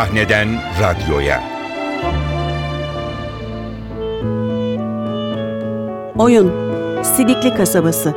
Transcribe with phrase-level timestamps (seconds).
[0.00, 0.48] Sahneden
[0.80, 1.44] radyoya.
[6.18, 6.52] Oyun
[7.02, 8.14] Sidikli Kasabası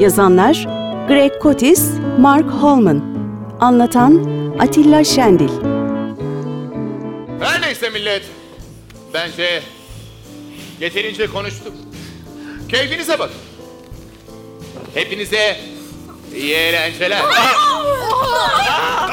[0.00, 0.54] Yazanlar
[1.08, 3.02] Greg Kotis, Mark Holman
[3.60, 5.48] Anlatan Atilla Şendil
[7.40, 8.22] Her neyse millet.
[9.14, 9.62] Bence
[10.80, 11.74] yeterince konuştum.
[12.68, 13.36] Keyfinize bakın.
[14.94, 15.56] Hepinize
[16.34, 17.22] iyi eğlenceler.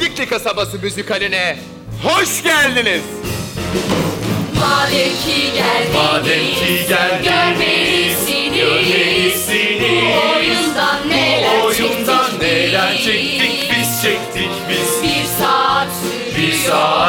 [0.00, 1.56] Sidikli Kasabası müzikaline
[2.02, 3.02] hoş geldiniz.
[4.60, 10.14] Madem ki geldiniz, Madem ki geldiniz, görmelisiniz, görmelisiniz.
[10.36, 13.04] oyundan neler Oyundan çektik neler biz.
[13.04, 15.02] çektik biz çektik biz.
[15.02, 16.99] Bir saat sürüyor, Bir saat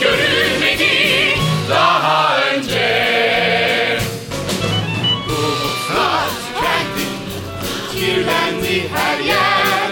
[0.00, 1.38] hiç görülmedi
[1.70, 3.98] daha önce.
[5.28, 7.06] Umutlar tükendi,
[7.92, 9.90] kirlendi her yer.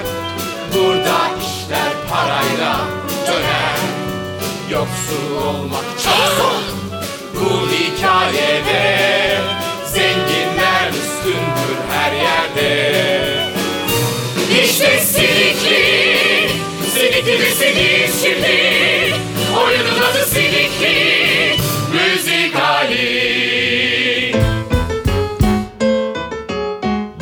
[0.74, 2.80] Burada işler parayla
[3.26, 3.78] döner.
[4.70, 6.62] Yoksul olmak çok zor
[7.34, 9.38] bu hikayede.
[9.86, 12.98] Zenginler üstündür her yerde.
[14.64, 15.47] İşte Sidikli,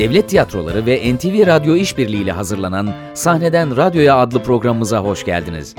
[0.07, 5.75] Devlet Tiyatroları ve NTV Radyo İşbirliği ile hazırlanan Sahneden Radyoya adlı programımıza hoş geldiniz.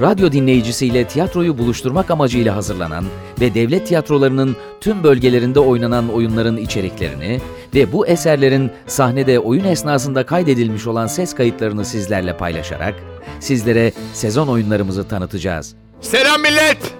[0.00, 3.04] Radyo dinleyicisiyle tiyatroyu buluşturmak amacıyla hazırlanan
[3.40, 7.40] ve devlet tiyatrolarının tüm bölgelerinde oynanan oyunların içeriklerini
[7.74, 12.94] ve bu eserlerin sahnede oyun esnasında kaydedilmiş olan ses kayıtlarını sizlerle paylaşarak
[13.40, 15.74] sizlere sezon oyunlarımızı tanıtacağız.
[16.00, 16.94] Selam millet.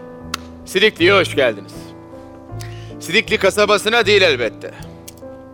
[0.64, 1.74] Sidikli'ye hoş geldiniz.
[3.00, 4.74] Sidikli kasabasına değil elbette.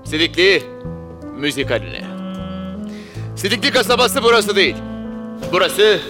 [0.05, 0.63] Sidikli
[1.43, 2.05] müzikaline.
[3.37, 4.77] Sidikli kasabası burası değil.
[5.53, 6.01] Burası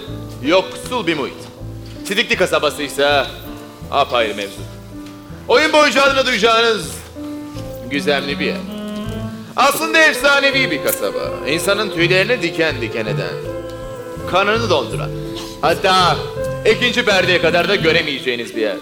[0.43, 1.33] yoksul bir muhit.
[2.05, 3.25] Sidikli kasabası ise
[3.91, 4.61] apayrı mevzu.
[5.47, 6.91] Oyun boyunca adını duyacağınız
[7.91, 8.57] gizemli bir yer.
[9.55, 11.31] Aslında efsanevi bir kasaba.
[11.49, 13.35] İnsanın tüylerini diken diken eden,
[14.31, 15.11] kanını donduran.
[15.61, 16.17] Hatta
[16.75, 18.77] ikinci perdeye kadar da göremeyeceğiniz bir yer.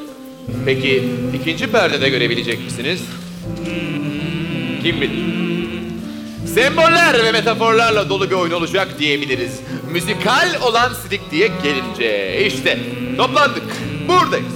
[0.65, 1.03] Peki
[1.41, 3.01] ikinci perdede görebilecek misiniz?
[4.83, 5.50] Kim bilir?
[6.53, 9.59] Semboller ve metaforlarla dolu bir oyun olacak diyebiliriz.
[9.91, 12.79] Müzikal olan Sidik diye gelince işte
[13.17, 13.63] toplandık.
[14.07, 14.53] Buradayız.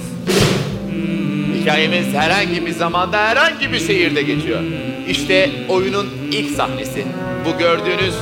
[1.60, 4.60] Hikayemiz herhangi bir zamanda herhangi bir şehirde geçiyor.
[5.08, 7.04] İşte oyunun ilk sahnesi.
[7.44, 8.14] Bu gördüğünüz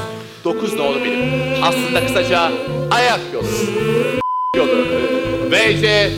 [0.45, 1.21] 9 nolu birim.
[1.63, 2.53] Aslında kısaca
[2.91, 3.47] ayak yolu.
[4.57, 4.87] Yolu.
[5.51, 6.13] VC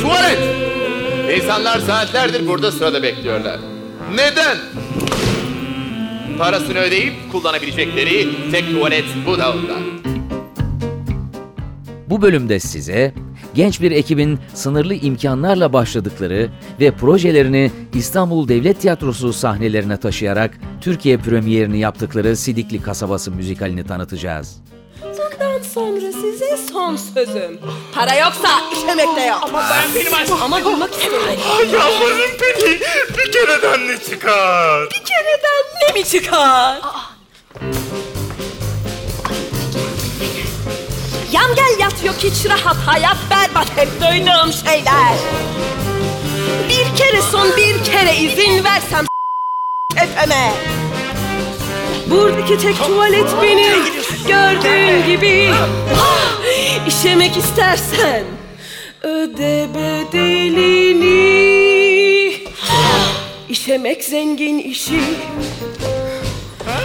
[0.00, 0.38] tuvalet.
[1.36, 3.58] İnsanlar saatlerdir burada sırada bekliyorlar.
[4.14, 4.56] Neden?
[6.38, 9.82] Parasını ödeyip kullanabilecekleri tek tuvalet bu da ondan.
[12.10, 13.14] Bu bölümde size
[13.54, 16.48] genç bir ekibin sınırlı imkanlarla başladıkları
[16.80, 24.67] ve projelerini İstanbul Devlet Tiyatrosu sahnelerine taşıyarak Türkiye premierini yaptıkları Sidikli Kasabası müzikalini tanıtacağız.
[25.02, 27.60] Bundan sonra size son sözüm.
[27.94, 29.40] Para yoksa işemek de yok.
[29.42, 30.42] Ama ben benim aşkım.
[30.42, 31.28] Ama duymak istiyorum.
[31.72, 32.80] Yalvarırım beni.
[33.18, 34.84] Bir kereden ne çıkar?
[34.90, 36.78] Bir kereden ne mi çıkar?
[41.32, 45.14] Yan gel yat yok hiç rahat hayat berbat hep duyduğum şeyler.
[46.68, 49.06] Bir kere son bir kere izin versem
[49.94, 50.52] tepeme.
[52.06, 53.82] Buradaki tek tuvalet benim
[54.28, 55.50] gördüğün gibi.
[56.86, 58.24] İşemek istersen
[59.02, 61.18] öde bedelini.
[63.48, 65.00] İşemek zengin işi.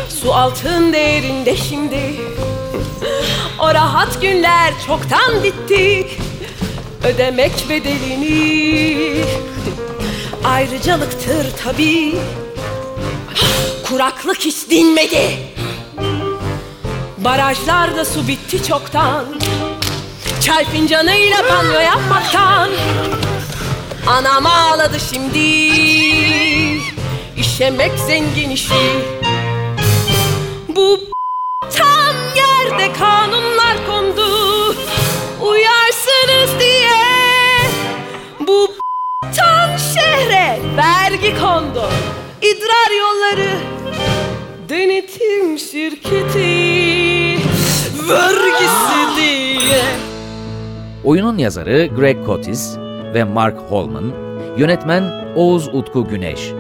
[0.09, 2.00] Su altın değerinde şimdi.
[3.59, 6.07] O rahat günler çoktan bitti.
[7.03, 9.25] Ödemek bedelini.
[10.44, 12.15] Ayrıcalıktır tabii.
[13.88, 15.38] Kuraklık hiç dinmedi.
[17.23, 19.25] Barajlarda su bitti çoktan.
[20.41, 22.69] Çay fincanıyla banyo yapmaktan.
[24.07, 25.39] Anam ağladı şimdi.
[27.37, 29.03] İşemek zengin işi.
[30.67, 30.99] Bu
[31.77, 34.25] tam yerde kanunlar kondu.
[35.41, 37.03] Uyarsınız diye.
[38.39, 38.67] Bu
[39.37, 41.89] tam şehre vergi kondu.
[42.41, 43.49] İdrar yolları
[44.69, 46.39] denetim şirketi
[48.10, 49.83] vergisi diye.
[51.04, 52.77] Oyunun yazarı Greg Kotis,
[53.13, 54.12] ve Mark Holman,
[54.57, 55.04] yönetmen
[55.36, 56.51] Oğuz Utku Güneş.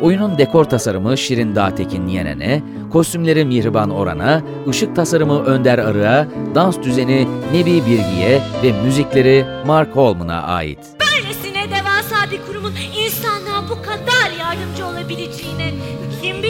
[0.00, 2.62] Oyunun dekor tasarımı Şirin Dağtekin Yenen'e,
[2.92, 10.42] kostümleri Mihriban Oran'a, ışık tasarımı Önder Arı'ya, dans düzeni Nebi Birgi'ye ve müzikleri Mark Holman'a
[10.42, 10.78] ait.
[11.00, 12.72] Böylesine devasa bir kurumun
[13.06, 15.70] insanlığa bu kadar yardımcı olabileceğine
[16.22, 16.42] kim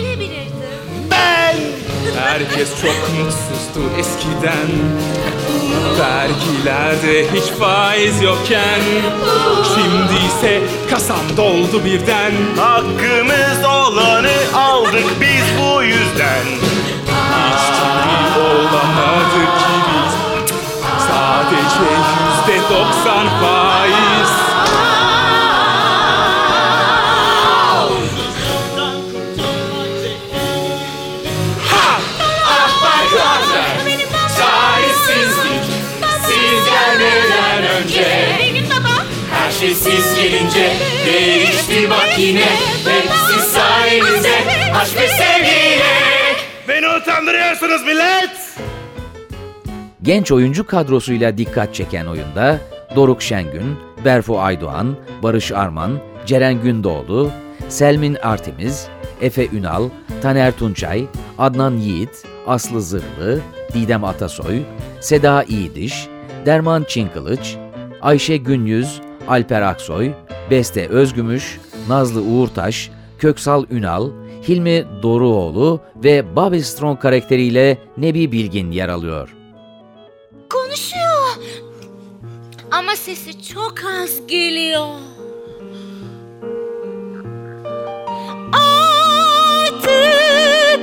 [1.19, 2.21] bilebilirdi?
[2.21, 4.69] Herkes çok mutsuzdu eskiden.
[5.99, 8.81] Vergilerde hiç faiz yokken.
[9.75, 10.61] Şimdi ise
[10.91, 12.33] kasam doldu birden.
[12.57, 16.45] Hakkımız olanı aldık biz bu yüzden.
[17.47, 20.15] Hiç gibi olamadık ki biz.
[21.09, 24.08] Sadece yüzde doksan faiz
[40.23, 40.73] gelince
[41.07, 42.47] değişti makine.
[42.85, 44.35] Hepsi sayenizde
[44.75, 45.85] aşk ve sevgiyle.
[46.69, 48.31] Beni utandırıyorsunuz millet.
[50.03, 52.59] Genç oyuncu kadrosuyla dikkat çeken oyunda
[52.97, 57.33] Doruk Şengün, Berfu Aydoğan, Barış Arman, Ceren Gündoğdu,
[57.69, 58.89] Selmin Artemiz,
[59.21, 59.89] Efe Ünal,
[60.23, 61.05] Taner Tunçay,
[61.39, 63.41] Adnan Yiğit, Aslı Zırhlı,
[63.75, 64.63] Didem Atasoy,
[65.01, 66.07] Seda İyidiş,
[66.47, 67.57] Derman Çinkılıç,
[68.01, 70.11] Ayşe Günyüz, Alper Aksoy,
[70.51, 74.11] Beste Özgümüş, Nazlı Uğurtaş, Köksal Ünal,
[74.49, 79.35] Hilmi Doruoğlu ve Bobby Strong karakteriyle Nebi Bilgin yer alıyor.
[80.51, 81.37] konuşuyor.
[82.71, 84.87] Ama sesi çok az geliyor.
[88.53, 90.81] Artık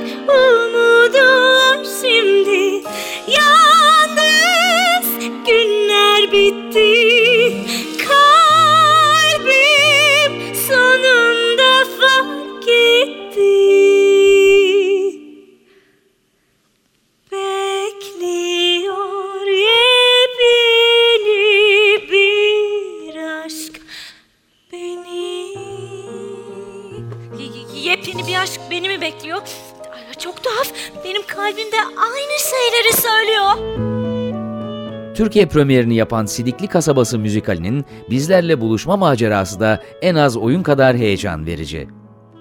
[35.16, 41.46] Türkiye premierini yapan Sidikli Kasabası müzikalinin bizlerle buluşma macerası da en az oyun kadar heyecan
[41.46, 41.88] verici.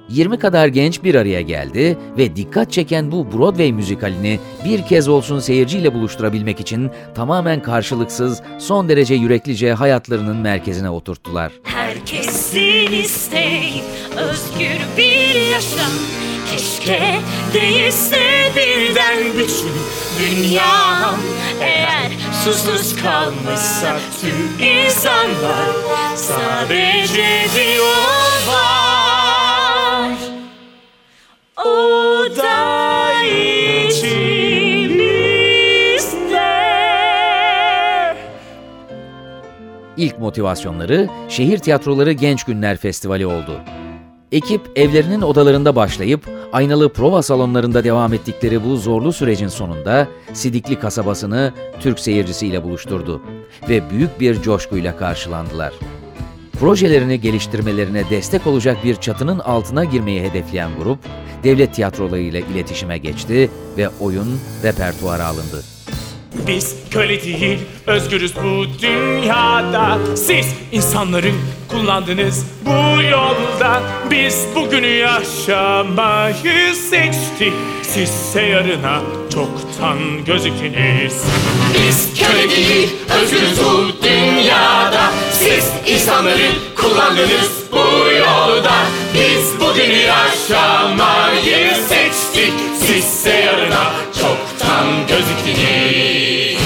[0.10, 5.40] 20 kadar genç bir araya geldi ve dikkat çeken bu Broadway müzikalini bir kez olsun
[5.40, 11.52] seyirciyle buluşturabilmek için tamamen karşılıksız, son derece yüreklice hayatlarının merkezine oturttular.
[11.64, 13.82] Herkesin isteği
[14.18, 16.25] özgür bir yaşam.
[16.52, 17.20] Keşke
[17.54, 19.72] değilse birden bütün
[20.20, 21.20] dünyam.
[21.62, 22.12] Eğer
[22.44, 25.70] susuz kalmışsa tüm insanlar
[26.16, 30.12] sadece bir yol var.
[31.66, 32.86] O da.
[39.98, 43.62] İlk motivasyonları Şehir Tiyatroları Genç Günler Festivali oldu.
[44.36, 46.22] Ekip evlerinin odalarında başlayıp
[46.54, 53.22] aynalı prova salonlarında devam ettikleri bu zorlu sürecin sonunda Sidikli kasabasını Türk seyircisiyle buluşturdu
[53.70, 55.74] ve büyük bir coşkuyla karşılandılar.
[56.60, 61.00] Projelerini geliştirmelerine destek olacak bir çatının altına girmeyi hedefleyen grup,
[61.44, 65.64] devlet tiyatrolarıyla iletişime geçti ve oyun repertuara alındı.
[66.48, 70.00] Biz köle değil, özgürüz bu dünyada.
[70.16, 71.32] Siz insanları
[71.76, 73.82] kullandınız bu yolda.
[74.12, 77.54] Biz bugünü yaşamayı seçtik.
[77.84, 79.02] Sizse yarına
[79.34, 81.14] çoktan gözüktünüz.
[81.74, 82.90] Biz köle değil,
[83.22, 85.12] özgürüz bu dünyada.
[85.32, 88.74] Siz insanları kullandınız bu yolda.
[89.14, 92.54] Biz bugünü yaşamayı seçtik.
[92.80, 93.92] Sizse yarına
[94.22, 96.60] çoktan gözüktünüz.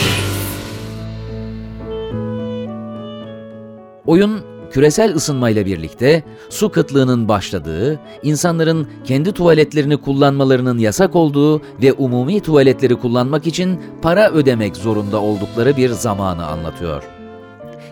[4.06, 4.49] Oyun
[4.80, 12.96] küresel ısınmayla birlikte su kıtlığının başladığı, insanların kendi tuvaletlerini kullanmalarının yasak olduğu ve umumi tuvaletleri
[12.96, 17.04] kullanmak için para ödemek zorunda oldukları bir zamanı anlatıyor.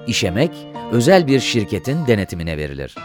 [0.07, 0.51] İşemek,
[0.91, 2.95] özel bir şirketin denetimine verilir.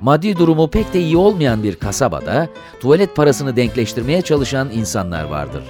[0.00, 2.48] Maddi durumu pek de iyi olmayan bir kasabada
[2.80, 5.64] tuvalet parasını denkleştirmeye çalışan insanlar vardır.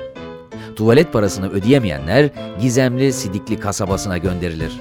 [0.76, 4.72] Tuvalet parasını ödeyemeyenler gizemli Sidikli kasabasına gönderilir.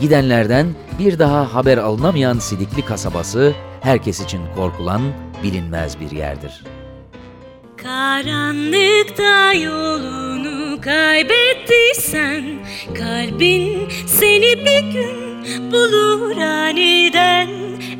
[0.00, 0.66] Gidenlerden
[0.98, 5.02] bir daha haber alınamayan Sidikli kasabası herkes için korkulan
[5.42, 6.64] bilinmez bir yerdir.
[7.76, 12.44] Karanlıkta yolunu kaybettiysen
[12.98, 17.48] Kalbin seni bir gün bulur aniden.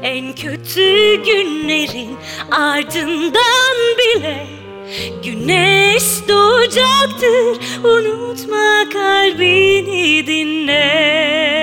[0.03, 2.17] En kötü günlerin
[2.51, 4.47] ardından bile
[5.25, 7.61] Güneş doğacaktır.
[7.85, 11.62] Unutma kalbini dinle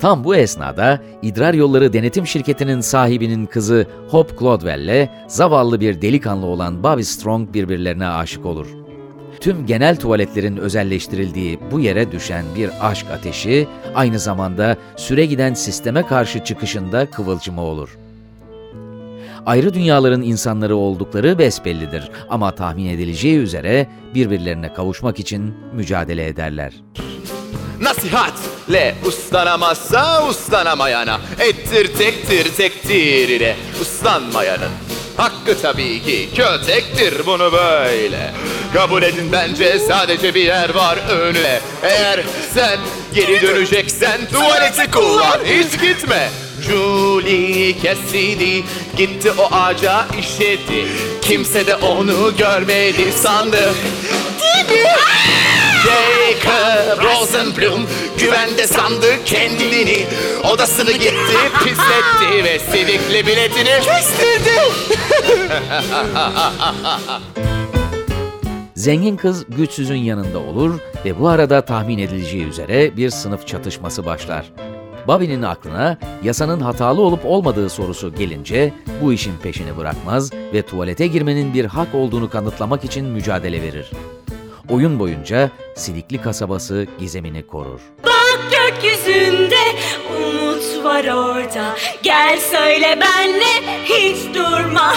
[0.00, 6.82] Tam bu esnada İdrar Yolları Denetim Şirketi'nin sahibinin kızı Hope Clodwell'le zavallı bir delikanlı olan
[6.82, 8.66] Bobby Strong birbirlerine aşık olur.
[9.40, 16.06] Tüm genel tuvaletlerin özelleştirildiği bu yere düşen bir aşk ateşi aynı zamanda süre giden sisteme
[16.06, 17.98] karşı çıkışında kıvılcımı olur.
[19.46, 26.72] Ayrı dünyaların insanları oldukları besbellidir ama tahmin edileceği üzere birbirlerine kavuşmak için mücadele ederler.
[27.80, 34.70] Nasihatle uslanamazsa uslanamayana Ettir tektir tektir ile uslanmayanın
[35.16, 38.34] Hakkı tabii ki kötektir bunu böyle.
[38.74, 41.60] Kabul edin bence sadece bir yer var önüne.
[41.82, 42.20] Eğer
[42.54, 42.78] sen
[43.14, 46.30] geri döneceksen tuvaleti kullan hiç gitme.
[46.62, 48.60] Julie Cassidy
[48.96, 50.86] gitti o ağaca işedi.
[51.22, 53.74] Kimse de onu görmedi sandı.
[54.40, 54.88] Değil mi?
[55.84, 57.86] Jacob Rosenblum
[58.18, 60.06] güvende sandı kendini
[60.52, 64.50] Odasını gitti pisletti ve sivikli biletini kestirdi
[68.74, 74.52] Zengin kız güçsüzün yanında olur ve bu arada tahmin edileceği üzere bir sınıf çatışması başlar.
[75.06, 81.54] Bobby'nin aklına yasanın hatalı olup olmadığı sorusu gelince bu işin peşini bırakmaz ve tuvalete girmenin
[81.54, 83.90] bir hak olduğunu kanıtlamak için mücadele verir.
[84.68, 87.80] Oyun boyunca Silikli kasabası gizemini korur.
[88.04, 89.60] Bak gökyüzünde
[90.18, 94.94] umut var orada Gel söyle benle hiç durma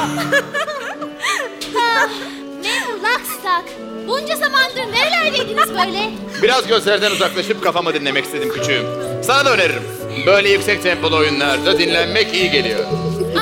[2.63, 3.63] Memur Laksak,
[4.07, 6.09] bunca zamandır nerelerdeydiniz böyle?
[6.41, 8.85] Biraz gözlerden uzaklaşıp kafamı dinlemek istedim küçüğüm
[9.23, 9.83] Sana da öneririm
[10.25, 12.85] Böyle yüksek tempolu oyunlarda dinlenmek iyi geliyor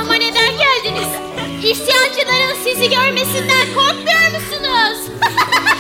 [0.01, 1.07] Ama neden geldiniz?
[1.63, 5.00] İsyancıların sizi görmesinden korkmuyor musunuz?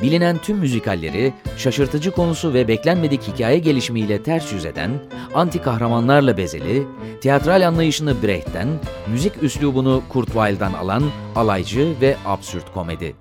[0.00, 4.90] Bilinen tüm müzikalleri şaşırtıcı konusu ve beklenmedik hikaye gelişimiyle ters yüz eden,
[5.34, 6.86] anti kahramanlarla bezeli,
[7.20, 8.68] tiyatral anlayışını Brecht'ten,
[9.06, 11.02] müzik üslubunu Kurt Weill'dan alan
[11.36, 13.14] alaycı ve absürt komedi.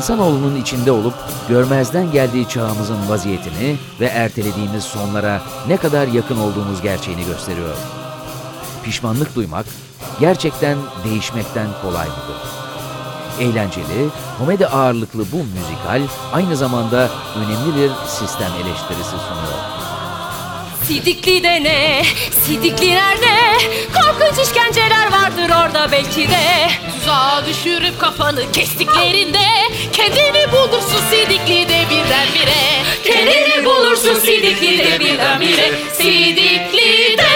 [0.00, 1.14] İnsanoğlunun içinde olup
[1.48, 7.76] görmezden geldiği çağımızın vaziyetini ve ertelediğimiz sonlara ne kadar yakın olduğumuz gerçeğini gösteriyor.
[8.84, 9.66] Pişmanlık duymak
[10.20, 12.40] gerçekten değişmekten kolay mıdır?
[13.40, 16.02] Eğlenceli, komedi ağırlıklı bu müzikal
[16.32, 19.60] aynı zamanda önemli bir sistem eleştirisi sunuyor.
[20.84, 22.02] Sidikli'de ne?
[22.46, 23.39] Sidikli nerede?
[23.94, 26.68] Korkunç işkenceler vardır orada belki de.
[26.98, 29.38] Tuzağa düşürüp kafanı kestiklerinde
[29.92, 32.60] kendini bulursun Sidikli'de birdenbire.
[33.04, 35.70] Kendini bulursun Sidikli'de birdenbire.
[35.92, 37.28] Sidikli'de.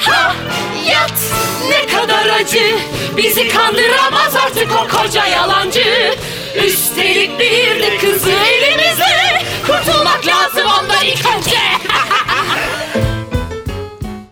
[0.00, 0.34] Ha
[0.90, 1.12] yat
[1.68, 2.76] ne kadar acı
[3.16, 6.14] Bizi kandıramaz artık o koca yalancı
[6.66, 11.58] Üstelik bir de kızı elimizde Kurtulmak lazım ondan ilk önce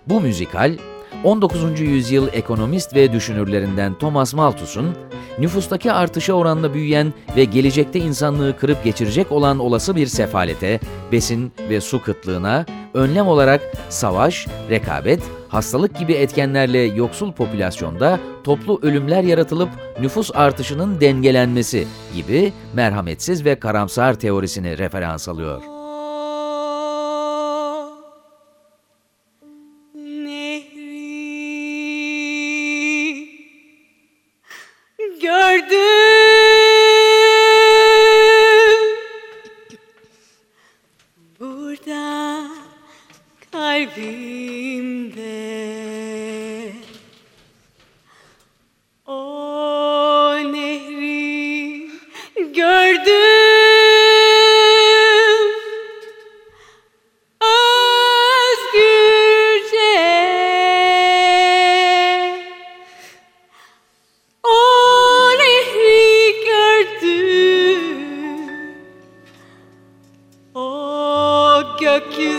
[0.09, 0.79] Bu müzikal,
[1.25, 1.81] 19.
[1.81, 4.97] yüzyıl ekonomist ve düşünürlerinden Thomas Malthus'un
[5.39, 10.81] nüfustaki artışa oranla büyüyen ve gelecekte insanlığı kırıp geçirecek olan olası bir sefalete,
[11.13, 19.23] besin ve su kıtlığına önlem olarak savaş, rekabet, hastalık gibi etkenlerle yoksul popülasyonda toplu ölümler
[19.23, 19.69] yaratılıp
[20.01, 25.74] nüfus artışının dengelenmesi gibi merhametsiz ve karamsar teorisini referans alıyor.
[71.95, 72.34] O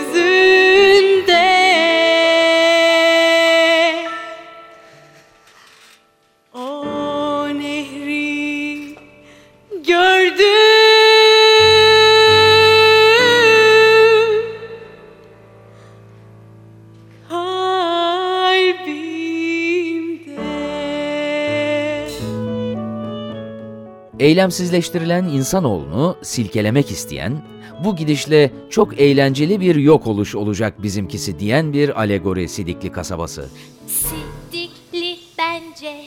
[24.26, 27.42] Eylemsizleştirilen insanoğlunu silkelemek isteyen,
[27.84, 33.48] bu gidişle çok eğlenceli bir yok oluş olacak bizimkisi diyen bir alegori Sidikli kasabası.
[33.86, 36.04] Sidikli bence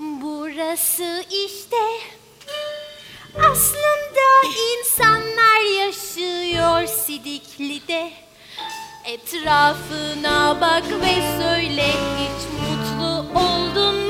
[0.00, 1.76] Burası işte
[3.36, 4.26] Aslında
[4.78, 8.10] insanlar yaşıyor Sidikli'de
[9.04, 11.86] Etrafına bak ve söyle
[12.18, 14.09] hiç mutlu oldun mu?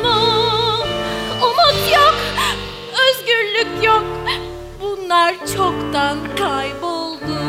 [5.46, 7.40] Çoktan kayboldu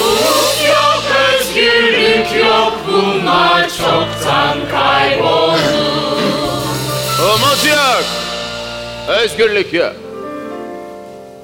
[0.00, 6.16] Umut yok, özgürlük yok, bunlar çoktan kayboldu.
[7.20, 8.04] Umut yok.
[9.08, 9.92] Özgürlük yok.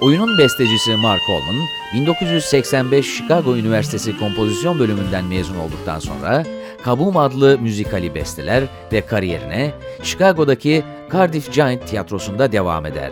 [0.00, 6.44] Oyunun bestecisi Mark Holman, 1985 Chicago Üniversitesi Kompozisyon Bölümünden mezun olduktan sonra
[6.84, 13.10] Kaboom adlı müzikali besteler ve kariyerine Chicago'daki Cardiff Giant Tiyatrosu'nda devam eder.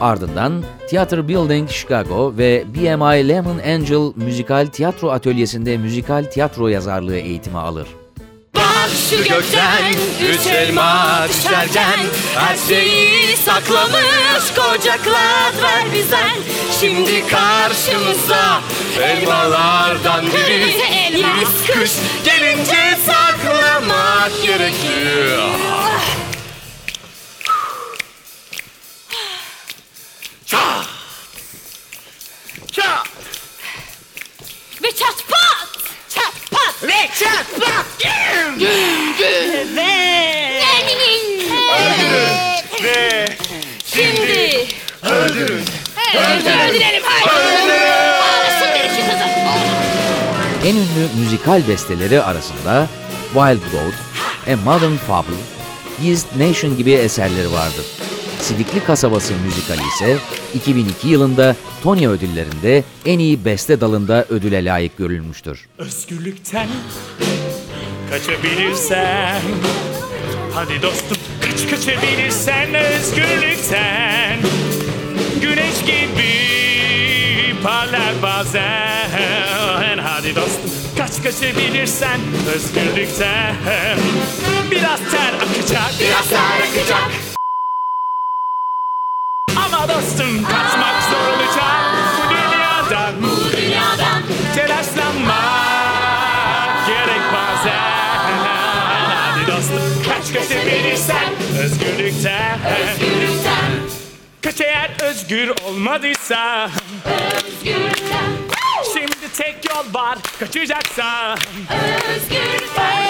[0.00, 7.58] Ardından Theater Building Chicago ve BMI Lemon Angel Müzikal Tiyatro Atölyesi'nde müzikal tiyatro yazarlığı eğitimi
[7.58, 7.86] alır.
[8.54, 9.94] Bak şu gökten
[10.30, 11.98] üç elma düşerken
[12.34, 14.92] Her şeyi saklamış koca
[15.62, 16.30] ver bizden
[16.80, 18.60] Şimdi karşımızda
[19.02, 20.74] elmalardan biri
[21.14, 21.92] Biz kış
[22.24, 25.83] gelince saklamak gerekiyor
[32.74, 33.02] Ça!
[34.82, 35.68] Ve çat pat!
[36.08, 36.82] Çat pat!
[36.82, 37.86] Ve çat pat!
[42.86, 43.26] Ve
[43.86, 44.66] Şimdi
[45.02, 45.64] öldürün.
[46.14, 47.72] Öldürelim haydi!
[48.22, 49.24] Ağlasın bir şu kızı
[50.64, 52.88] En ünlü müzikal besteleri arasında
[53.32, 53.94] Wild Goat,
[54.48, 55.34] A Modern Fable,
[56.02, 57.84] Yeast Nation gibi eserleri vardır.
[58.44, 60.18] Sidikli Kasabası müzikali ise
[60.54, 65.68] 2002 yılında Tony ödüllerinde en iyi beste dalında ödüle layık görülmüştür.
[65.78, 66.68] Özgürlükten
[68.10, 69.40] kaçabilirsen
[70.54, 74.38] Hadi dostum kaç kaçabilirsen özgürlükten.
[75.40, 76.34] Güneş gibi
[77.62, 82.20] parlar bazen Hadi dostum kaç kaçabilirsen
[82.54, 83.56] özgürlükten.
[84.70, 87.23] Biraz ter akacak Biraz ter akacak
[89.88, 91.84] Dostum kaçmak zor olacak.
[92.18, 94.22] Bu dünyadan Bu dünyadan
[94.54, 95.34] Telaşlanmak
[96.86, 98.24] gerek bazen.
[99.14, 102.58] Hadi dostum kaç kaçabilirsen özgürlükten.
[102.80, 103.70] Özgürlükten.
[104.42, 106.70] Kaç eğer özgür olmadıysa.
[107.04, 108.30] Özgürlükten.
[108.92, 111.38] Şimdi tek yol var kaçacaksan.
[112.08, 113.04] Özgürlükten.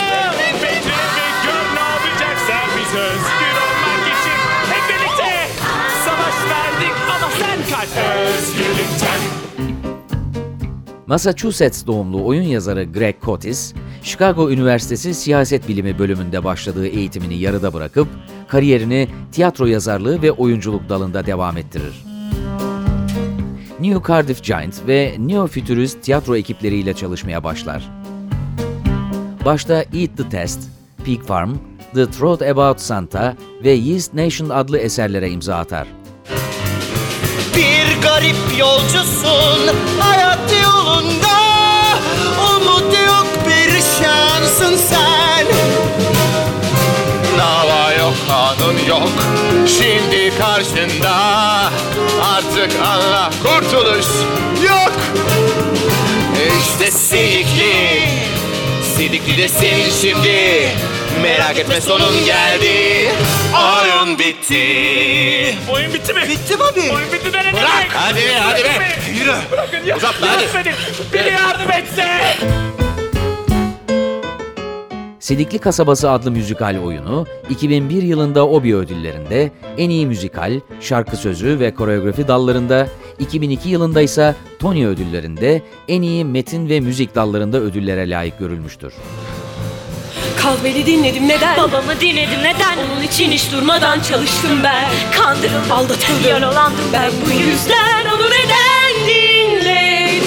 [0.63, 0.81] Bekle
[1.17, 3.44] ve gör ne olacaksa biz özgür
[6.49, 9.21] verdik ama sen kaç özgürlükten
[11.07, 18.09] Massachusetts doğumlu oyun yazarı Greg Cotis, Chicago Üniversitesi Siyaset Bilimi bölümünde başladığı eğitimini yarıda bırakıp
[18.49, 22.05] kariyerini tiyatro yazarlığı ve oyunculuk dalında devam ettirir.
[23.81, 27.91] New Cardiff Giant ve Neo-Futurist tiyatro ekipleriyle çalışmaya başlar.
[29.45, 30.69] Başta Eat the Test,
[31.05, 31.55] Pig Farm,
[31.95, 36.04] The Truth About Santa ve Yeast Nation adlı eserlere imza atar.
[37.57, 41.39] Bir garip yolcusun hayat yolunda
[42.51, 45.47] Umut yok bir şansın sen
[47.39, 49.09] Dava yok, kanun yok.
[49.79, 51.15] Şimdi karşında
[52.23, 54.07] artık Allah kurtuluş
[54.69, 54.93] yok.
[56.61, 58.01] İşte Sidikli,
[58.97, 60.69] Sidikli'desin şimdi.
[61.23, 63.11] Merak etme sonun geldi.
[63.55, 65.34] Oyun bitti.
[66.05, 66.23] Bitti mi?
[66.29, 66.81] Bitti mi abi?
[66.95, 67.91] Oyun bitti de ne Bırak, demek?
[67.95, 68.69] hadi be, hadi be.
[69.19, 69.33] Yürü.
[69.53, 69.97] Bırakın ya.
[69.97, 70.45] Uzatma, hadi.
[70.55, 70.75] Beni,
[71.13, 72.05] beni yardım etse.
[75.21, 81.75] Sidikli Kasabası adlı müzikal oyunu 2001 yılında OBİ ödüllerinde en iyi müzikal, şarkı sözü ve
[81.75, 82.89] koreografi dallarında,
[83.19, 88.93] 2002 yılında ise Tony ödüllerinde en iyi metin ve müzik dallarında ödüllere layık görülmüştür.
[90.45, 91.57] Kahveli dinledim neden?
[91.57, 92.79] Babamı dinledim neden?
[92.79, 94.85] Onun için hiç durmadan çalıştım ben.
[95.17, 96.31] Kandırıldım, aldatıldım.
[96.31, 100.25] Yaralandım Ben bu yüzden onu neden dinledim?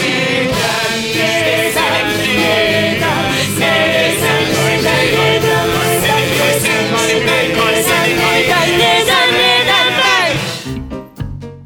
[8.37, 10.33] Neden, neden, neden ben?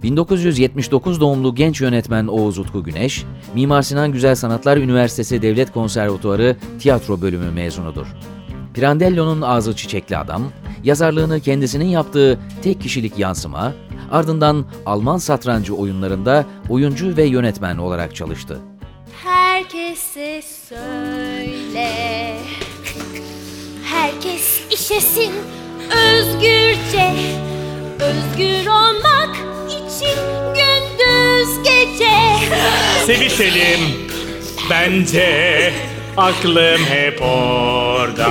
[0.04, 3.24] 1979 doğumlu genç yönetmen Oğuz Utku Güneş,
[3.56, 8.08] Mimar Sinan Güzel Sanatlar Üniversitesi Devlet Konservatuarı tiyatro bölümü mezunudur.
[8.74, 10.44] Pirandello'nun Ağzı Çiçekli Adam,
[10.84, 13.74] yazarlığını kendisinin yaptığı tek kişilik yansıma,
[14.12, 18.60] ardından Alman satrancı oyunlarında oyuncu ve yönetmen olarak çalıştı.
[19.24, 21.90] Herkese söyle.
[23.86, 25.32] Herkes işesin
[25.92, 27.14] özgürce.
[28.00, 29.36] Özgür olmak
[29.68, 30.18] için
[30.56, 32.12] gündüz gece.
[33.06, 33.80] Sevişelim
[34.70, 35.74] bence
[36.18, 38.28] aklım hep orada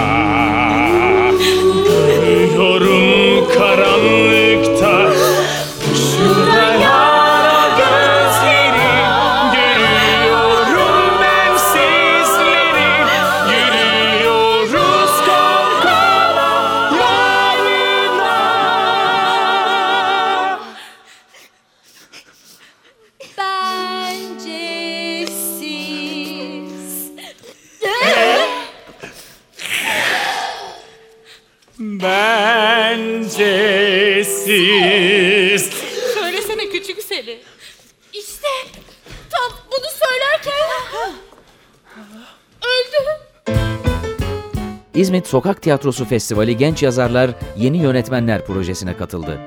[45.31, 49.41] Sokak Tiyatrosu Festivali Genç Yazarlar Yeni Yönetmenler projesine katıldı.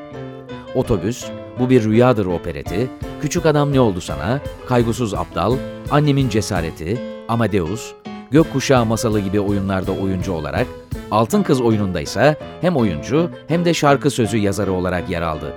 [0.75, 1.25] Otobüs,
[1.59, 2.89] Bu Bir Rüyadır opereti,
[3.21, 5.57] Küçük Adam Ne Oldu Sana, Kaygısız Aptal,
[5.91, 7.93] Annemin Cesareti, Amadeus,
[8.31, 10.67] Gökkuşağı Masalı gibi oyunlarda oyuncu olarak,
[11.11, 15.53] Altın Kız oyununda ise hem oyuncu hem de şarkı sözü yazarı olarak yer aldı.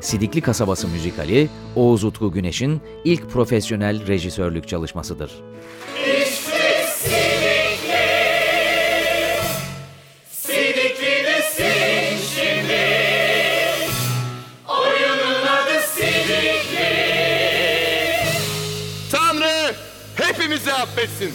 [0.00, 5.30] Sidikli Kasabası müzikali, Oğuz Utku Güneş'in ilk profesyonel rejisörlük çalışmasıdır.
[5.96, 6.15] Sidikli'desin
[20.86, 21.30] affetsin.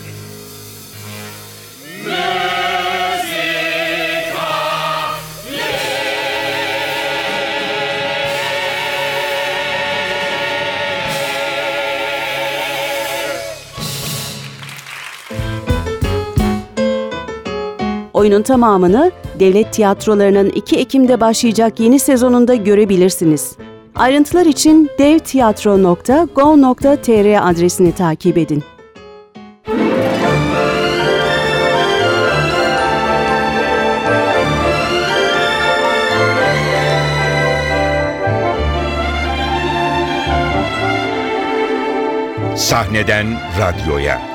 [18.14, 23.58] Oyunun tamamını devlet tiyatrolarının 2 Ekim'de başlayacak yeni sezonunda görebilirsiniz.
[23.96, 28.64] Ayrıntılar için devtiyatro.go.tr adresini takip edin.
[42.72, 44.31] Sahneden radyoya.